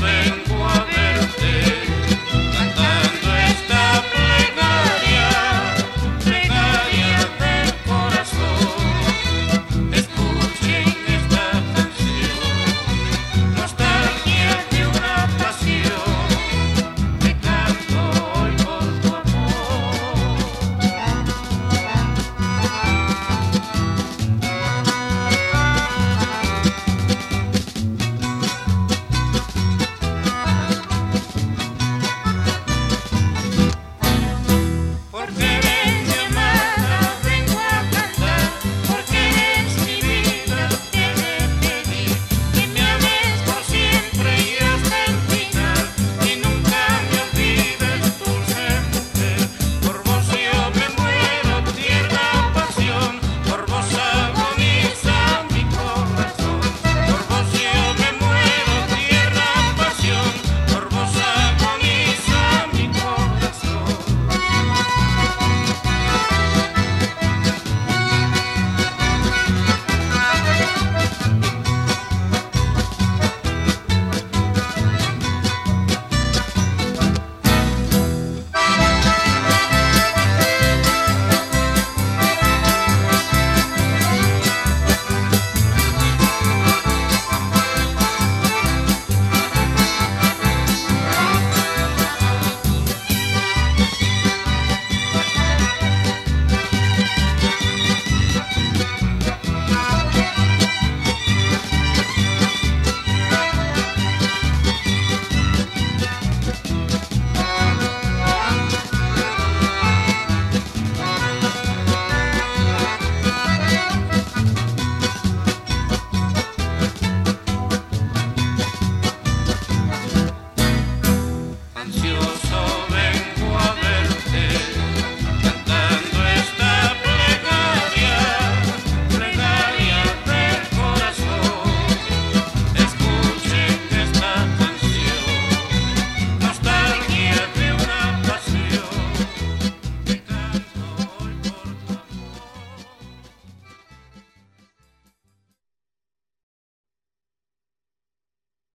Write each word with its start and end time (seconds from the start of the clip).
vengo 0.00 0.64
a 0.64 0.84
verte. 0.84 1.79